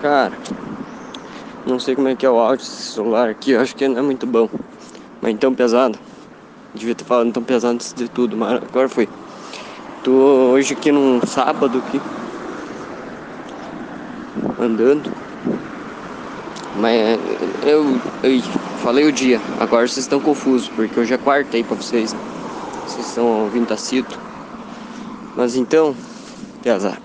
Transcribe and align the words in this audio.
Cara, 0.00 0.32
não 1.66 1.78
sei 1.78 1.94
como 1.94 2.08
é 2.08 2.16
que 2.16 2.24
é 2.24 2.30
o 2.30 2.38
áudio 2.38 2.64
desse 2.64 2.94
celular 2.94 3.28
aqui, 3.28 3.50
eu 3.50 3.60
acho 3.60 3.76
que 3.76 3.86
não 3.86 3.98
é 3.98 4.02
muito 4.02 4.26
bom. 4.26 4.48
Mas 5.20 5.38
tão 5.38 5.54
pesado. 5.54 5.98
Devia 6.74 6.94
ter 6.94 7.04
falado 7.04 7.30
tão 7.30 7.42
pesado 7.42 7.74
antes 7.74 7.92
de 7.92 8.08
tudo, 8.08 8.34
mas 8.34 8.62
agora 8.62 8.88
foi. 8.88 9.06
Tô 10.02 10.10
hoje 10.10 10.72
aqui 10.72 10.90
num 10.90 11.20
sábado 11.26 11.82
aqui. 11.86 12.00
Andando. 14.58 15.12
Mas 16.76 17.18
eu, 17.66 18.00
eu 18.22 18.40
falei 18.82 19.06
o 19.06 19.12
dia, 19.12 19.38
agora 19.58 19.86
vocês 19.86 19.98
estão 20.06 20.18
confusos, 20.18 20.68
porque 20.68 20.98
hoje 20.98 21.12
é 21.12 21.18
quarta 21.18 21.58
aí 21.58 21.62
pra 21.62 21.76
vocês. 21.76 22.16
Vocês 22.86 23.06
estão 23.06 23.42
ouvindo 23.42 23.66
Tacito. 23.66 24.18
Mas 25.36 25.56
então, 25.56 25.94
pesado. 26.62 27.02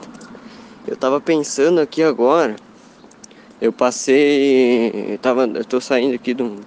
Eu 0.88 0.96
tava 0.96 1.20
pensando 1.20 1.82
aqui 1.82 2.02
agora 2.02 2.55
eu 3.62 3.72
passei. 3.72 5.12
Eu, 5.12 5.18
tava, 5.18 5.45
eu 5.45 5.66
tô 5.66 5.80
saindo 5.80 6.16
aqui 6.16 6.34
de 6.34 6.44
um, 6.44 6.58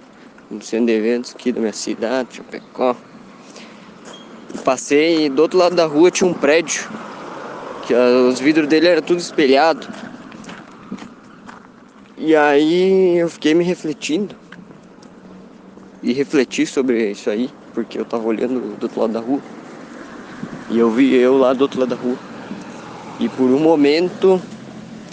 um 0.51 0.61
centro 0.61 0.87
de 0.87 0.93
eventos 0.93 1.33
aqui 1.35 1.51
da 1.51 1.59
minha 1.59 1.73
cidade, 1.73 2.37
Chapecó. 2.37 2.95
Passei 4.63 5.29
do 5.29 5.41
outro 5.41 5.57
lado 5.57 5.75
da 5.75 5.85
rua 5.85 6.09
tinha 6.09 6.29
um 6.29 6.33
prédio. 6.33 6.89
Que 7.85 7.93
os 7.93 8.39
vidros 8.39 8.67
dele 8.67 8.87
eram 8.87 9.01
tudo 9.01 9.19
espelhado. 9.19 9.87
E 12.17 12.35
aí 12.35 13.17
eu 13.17 13.29
fiquei 13.29 13.53
me 13.53 13.63
refletindo. 13.63 14.35
E 16.01 16.13
refleti 16.13 16.65
sobre 16.65 17.11
isso 17.11 17.29
aí, 17.29 17.49
porque 17.73 17.99
eu 17.99 18.05
tava 18.05 18.27
olhando 18.27 18.77
do 18.77 18.83
outro 18.83 19.01
lado 19.01 19.13
da 19.13 19.19
rua. 19.19 19.41
E 20.69 20.77
eu 20.77 20.89
vi 20.91 21.15
eu 21.15 21.37
lá 21.37 21.53
do 21.53 21.61
outro 21.61 21.79
lado 21.79 21.89
da 21.89 21.95
rua. 21.95 22.17
E 23.19 23.27
por 23.27 23.49
um 23.49 23.59
momento, 23.59 24.41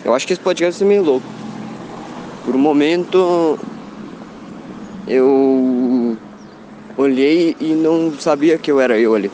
eu 0.04 0.14
acho 0.14 0.26
que 0.26 0.32
esse 0.32 0.42
podcast 0.42 0.82
é 0.82 0.86
meio 0.86 1.02
louco. 1.02 1.35
Por 2.46 2.54
um 2.54 2.60
momento 2.60 3.58
eu 5.08 6.16
olhei 6.96 7.56
e 7.60 7.74
não 7.74 8.12
sabia 8.18 8.56
que 8.56 8.70
eu 8.70 8.80
era 8.80 8.96
eu 8.96 9.16
ali. 9.16 9.32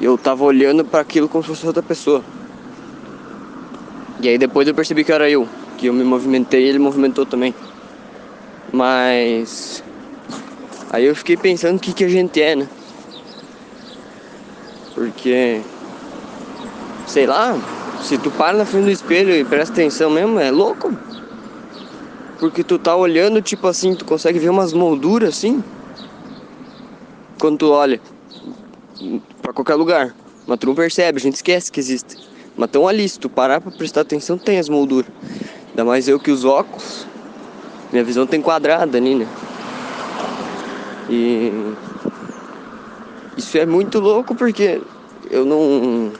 Eu 0.00 0.16
tava 0.16 0.42
olhando 0.42 0.86
para 0.86 1.00
aquilo 1.00 1.28
como 1.28 1.44
se 1.44 1.50
fosse 1.50 1.66
outra 1.66 1.82
pessoa. 1.82 2.24
E 4.20 4.28
aí 4.28 4.38
depois 4.38 4.66
eu 4.66 4.74
percebi 4.74 5.04
que 5.04 5.12
era 5.12 5.28
eu, 5.28 5.46
que 5.76 5.86
eu 5.86 5.92
me 5.92 6.02
movimentei 6.02 6.64
e 6.64 6.68
ele 6.68 6.78
movimentou 6.78 7.26
também. 7.26 7.54
Mas 8.72 9.84
aí 10.90 11.04
eu 11.04 11.14
fiquei 11.14 11.36
pensando 11.36 11.76
o 11.76 11.80
que, 11.80 11.92
que 11.92 12.04
a 12.04 12.08
gente 12.08 12.40
é, 12.40 12.56
né? 12.56 12.66
Porque 14.94 15.60
sei 17.06 17.26
lá, 17.26 17.54
se 18.00 18.16
tu 18.16 18.30
para 18.30 18.56
na 18.56 18.64
frente 18.64 18.84
do 18.84 18.90
espelho 18.90 19.34
e 19.34 19.44
presta 19.44 19.74
atenção 19.74 20.08
mesmo, 20.08 20.40
é 20.40 20.50
louco. 20.50 20.96
Porque 22.42 22.64
tu 22.64 22.76
tá 22.76 22.96
olhando, 22.96 23.40
tipo 23.40 23.68
assim, 23.68 23.94
tu 23.94 24.04
consegue 24.04 24.36
ver 24.36 24.48
umas 24.48 24.72
molduras 24.72 25.28
assim. 25.28 25.62
Quando 27.38 27.58
tu 27.58 27.70
olha 27.70 28.00
para 29.40 29.52
qualquer 29.52 29.76
lugar. 29.76 30.12
Mas 30.44 30.58
tu 30.58 30.66
não 30.66 30.74
percebe, 30.74 31.18
a 31.18 31.20
gente 31.20 31.36
esquece 31.36 31.70
que 31.70 31.78
existe. 31.78 32.18
Mas 32.56 32.68
tão 32.68 32.88
ali, 32.88 33.08
se 33.08 33.16
tu 33.16 33.30
parar 33.30 33.60
pra 33.60 33.70
prestar 33.70 34.00
atenção, 34.00 34.36
tem 34.36 34.58
as 34.58 34.68
molduras. 34.68 35.08
Ainda 35.68 35.84
mais 35.84 36.08
eu 36.08 36.18
que 36.18 36.32
os 36.32 36.44
óculos. 36.44 37.06
Minha 37.92 38.02
visão 38.02 38.26
tem 38.26 38.42
quadrada 38.42 38.98
ali, 38.98 39.14
né? 39.14 39.28
E 41.08 41.52
isso 43.36 43.56
é 43.56 43.64
muito 43.64 44.00
louco 44.00 44.34
porque 44.34 44.80
eu 45.30 45.44
não. 45.44 46.10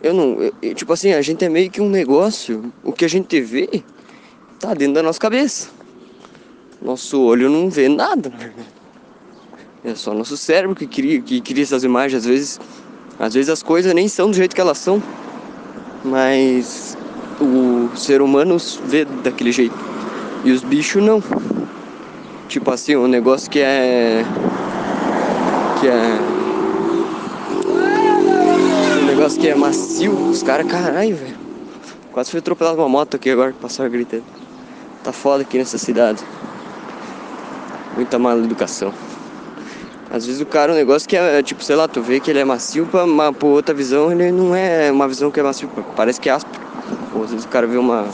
Eu 0.00 0.14
não. 0.14 0.52
Eu, 0.62 0.74
tipo 0.76 0.92
assim, 0.92 1.12
a 1.12 1.22
gente 1.22 1.44
é 1.44 1.48
meio 1.48 1.72
que 1.72 1.80
um 1.80 1.90
negócio. 1.90 2.72
O 2.84 2.92
que 2.92 3.04
a 3.04 3.08
gente 3.08 3.40
vê 3.40 3.82
tá 4.58 4.74
dentro 4.74 4.94
da 4.94 5.02
nossa 5.02 5.18
cabeça. 5.18 5.68
Nosso 6.80 7.20
olho 7.20 7.48
não 7.48 7.68
vê 7.68 7.88
nada, 7.88 8.28
na 8.28 8.36
verdade. 8.36 8.68
É 9.84 9.94
só 9.94 10.12
nosso 10.12 10.36
cérebro 10.36 10.74
que 10.74 10.86
cria, 10.86 11.20
que 11.20 11.40
cria 11.40 11.62
essas 11.62 11.84
imagens. 11.84 12.22
Às 12.22 12.26
vezes, 12.26 12.60
às 13.18 13.34
vezes 13.34 13.48
as 13.48 13.62
coisas 13.62 13.92
nem 13.94 14.08
são 14.08 14.30
do 14.30 14.36
jeito 14.36 14.54
que 14.54 14.60
elas 14.60 14.78
são, 14.78 15.02
mas 16.04 16.96
o 17.40 17.96
ser 17.96 18.20
humano 18.20 18.56
vê 18.84 19.04
daquele 19.04 19.52
jeito. 19.52 19.74
E 20.44 20.52
os 20.52 20.62
bichos 20.62 21.02
não. 21.02 21.22
Tipo 22.48 22.70
assim, 22.70 22.96
um 22.96 23.06
negócio 23.06 23.50
que 23.50 23.60
é. 23.60 24.24
Que 25.80 25.88
é. 25.88 26.18
Um 29.00 29.06
negócio 29.06 29.40
que 29.40 29.48
é 29.48 29.54
macio, 29.54 30.12
os 30.30 30.42
caras, 30.42 30.66
caralho, 30.66 31.16
velho. 31.16 31.36
Quase 32.12 32.30
fui 32.30 32.38
atropelado 32.38 32.78
uma 32.78 32.88
moto 32.88 33.14
aqui 33.14 33.30
agora, 33.30 33.52
passaram 33.60 33.90
gritando. 33.90 34.24
Tá 35.08 35.12
foda 35.12 35.42
aqui 35.42 35.56
nessa 35.56 35.78
cidade. 35.78 36.22
Muita 37.96 38.18
mala 38.18 38.44
educação. 38.44 38.92
Às 40.10 40.26
vezes 40.26 40.38
o 40.42 40.44
cara, 40.44 40.70
um 40.70 40.74
negócio 40.74 41.08
que 41.08 41.16
é, 41.16 41.42
tipo, 41.42 41.64
sei 41.64 41.76
lá, 41.76 41.88
tu 41.88 42.02
vê 42.02 42.20
que 42.20 42.30
ele 42.30 42.40
é 42.40 42.44
macio, 42.44 42.84
pra, 42.84 43.04
uma, 43.04 43.32
por 43.32 43.46
outra 43.46 43.74
visão, 43.74 44.12
ele 44.12 44.30
não 44.30 44.54
é 44.54 44.92
uma 44.92 45.08
visão 45.08 45.30
que 45.30 45.40
é 45.40 45.42
macio, 45.42 45.66
parece 45.96 46.20
que 46.20 46.28
é 46.28 46.32
áspero. 46.32 46.60
Ou 47.14 47.24
às 47.24 47.30
vezes 47.30 47.46
o 47.46 47.48
cara 47.48 47.66
vê 47.66 47.78
uma, 47.78 48.06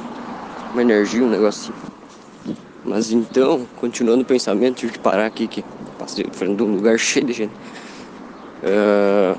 uma 0.72 0.82
energia, 0.82 1.24
um 1.24 1.28
negócio 1.28 1.74
assim. 1.74 2.54
Mas 2.84 3.10
então, 3.10 3.66
continuando 3.80 4.22
o 4.22 4.24
pensamento, 4.24 4.76
tive 4.76 4.92
que 4.92 5.00
parar 5.00 5.26
aqui, 5.26 5.48
que 5.48 5.64
passei 5.98 6.24
frente 6.30 6.58
de 6.58 6.62
um 6.62 6.76
lugar 6.76 6.96
cheio 7.00 7.26
de 7.26 7.32
gente. 7.32 7.54
Uh, 8.62 9.36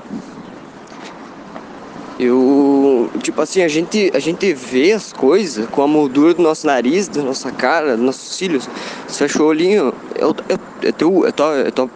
eu, 2.20 3.10
tipo 3.36 3.42
assim, 3.42 3.62
a 3.64 3.68
gente, 3.68 4.12
a 4.14 4.20
gente 4.20 4.54
vê 4.54 4.94
as 4.94 5.12
coisas 5.12 5.68
com 5.68 5.82
a 5.82 5.88
moldura 5.88 6.34
do 6.34 6.42
nosso 6.42 6.66
nariz, 6.66 7.10
da 7.10 7.22
nossa 7.22 7.52
cara, 7.52 7.98
dos 7.98 8.06
nossos 8.06 8.38
cílios. 8.38 8.70
Você 9.06 9.28
fecha 9.28 9.44
o 9.44 9.46
olhinho, 9.46 9.94
é, 10.18 10.26
o, 10.26 10.34
é, 10.48 10.88
é 10.88 10.92
teu, 10.94 11.28
é 11.28 11.32
tua, 11.34 11.60
é 11.60 11.70
tua, 11.70 11.90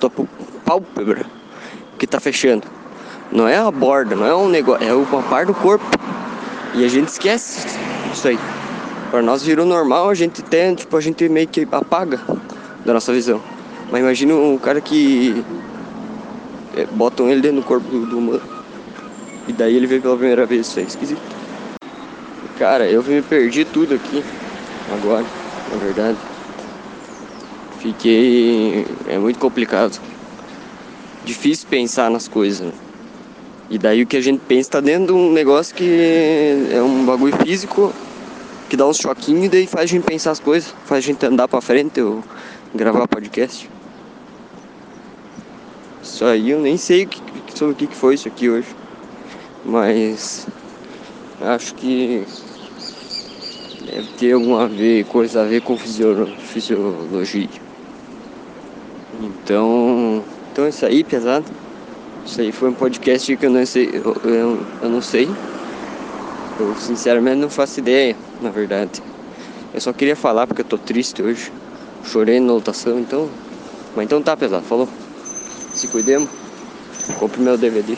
tua 0.00 0.10
pálpebra 0.64 1.24
que 2.00 2.04
tá 2.04 2.18
fechando. 2.18 2.66
Não 3.30 3.46
é 3.46 3.58
a 3.58 3.70
borda, 3.70 4.16
não 4.16 4.26
é 4.26 4.34
um 4.34 4.48
negócio, 4.48 4.84
é 4.84 4.92
uma 4.92 5.22
parte 5.22 5.46
do 5.46 5.54
corpo. 5.54 5.86
E 6.74 6.84
a 6.84 6.88
gente 6.88 7.06
esquece 7.06 7.68
isso 8.12 8.26
aí. 8.26 8.38
Para 9.08 9.22
nós 9.22 9.44
virou 9.44 9.64
normal, 9.64 10.10
a 10.10 10.14
gente 10.14 10.42
tem, 10.42 10.74
tipo, 10.74 10.96
a 10.96 11.00
gente 11.00 11.28
meio 11.28 11.46
que 11.46 11.64
apaga 11.70 12.20
da 12.84 12.92
nossa 12.92 13.12
visão. 13.12 13.40
Mas 13.88 14.00
imagina 14.00 14.34
um 14.34 14.58
cara 14.58 14.80
que 14.80 15.44
é, 16.76 16.86
botam 16.86 17.30
ele 17.30 17.40
dentro 17.40 17.60
do 17.60 17.62
corpo 17.64 17.88
do 17.88 18.18
humano 18.18 18.59
e 19.50 19.52
daí 19.52 19.74
ele 19.74 19.86
veio 19.86 20.00
pela 20.00 20.16
primeira 20.16 20.46
vez, 20.46 20.68
isso 20.68 20.78
é 20.78 20.84
esquisito. 20.84 21.20
Cara, 22.56 22.88
eu 22.88 23.02
me 23.02 23.20
perdi 23.20 23.64
tudo 23.64 23.96
aqui 23.96 24.22
agora, 24.92 25.26
na 25.72 25.76
verdade. 25.76 26.16
Fiquei. 27.80 28.86
É 29.08 29.18
muito 29.18 29.40
complicado. 29.40 30.00
Difícil 31.24 31.66
pensar 31.68 32.10
nas 32.10 32.28
coisas. 32.28 32.68
Né? 32.68 32.72
E 33.70 33.76
daí 33.76 34.02
o 34.02 34.06
que 34.06 34.16
a 34.16 34.20
gente 34.20 34.40
pensa 34.46 34.70
tá 34.70 34.80
dentro 34.80 35.08
de 35.08 35.12
um 35.14 35.32
negócio 35.32 35.74
que 35.74 36.68
é 36.72 36.80
um 36.80 37.04
bagulho 37.04 37.36
físico 37.44 37.92
que 38.68 38.76
dá 38.76 38.86
uns 38.86 38.98
choquinhos 38.98 39.46
e 39.46 39.48
daí 39.48 39.66
faz 39.66 39.84
a 39.84 39.86
gente 39.86 40.04
pensar 40.04 40.30
as 40.30 40.38
coisas, 40.38 40.72
faz 40.84 41.04
a 41.04 41.06
gente 41.06 41.26
andar 41.26 41.48
pra 41.48 41.60
frente 41.60 42.00
ou 42.00 42.22
gravar 42.72 43.08
podcast. 43.08 43.68
Isso 46.00 46.24
aí 46.24 46.50
eu 46.50 46.60
nem 46.60 46.76
sei 46.76 47.08
sobre 47.52 47.72
o 47.72 47.76
que 47.76 47.88
foi 47.96 48.14
isso 48.14 48.28
aqui 48.28 48.48
hoje 48.48 48.68
mas 49.64 50.46
acho 51.40 51.74
que 51.74 52.24
deve 53.84 54.08
ter 54.18 54.32
alguma 54.32 54.66
ver, 54.68 55.04
coisa 55.06 55.42
a 55.42 55.44
ver 55.44 55.62
com 55.62 55.76
fisiologia. 55.76 57.48
Então, 59.20 60.24
então 60.52 60.68
isso 60.68 60.86
aí, 60.86 61.04
pesado. 61.04 61.46
Isso 62.24 62.40
aí 62.40 62.52
foi 62.52 62.70
um 62.70 62.74
podcast 62.74 63.36
que 63.36 63.46
eu 63.46 63.50
não 63.50 63.64
sei, 63.66 63.90
eu, 63.92 64.16
eu, 64.24 64.58
eu 64.82 64.88
não 64.88 65.00
sei. 65.00 65.28
Eu 66.58 66.74
sinceramente 66.76 67.36
não 67.36 67.48
faço 67.48 67.80
ideia, 67.80 68.14
na 68.40 68.50
verdade. 68.50 69.02
Eu 69.72 69.80
só 69.80 69.92
queria 69.92 70.16
falar 70.16 70.46
porque 70.46 70.62
eu 70.62 70.66
tô 70.66 70.76
triste 70.76 71.22
hoje. 71.22 71.50
Chorei 72.04 72.40
na 72.40 72.52
lotação, 72.52 72.98
então. 72.98 73.28
Mas 73.96 74.04
então 74.04 74.22
tá 74.22 74.36
pesado, 74.36 74.64
falou. 74.64 74.88
Se 75.74 75.88
cuidemos. 75.88 76.28
Compre 77.18 77.40
meu 77.40 77.56
DVD. 77.56 77.96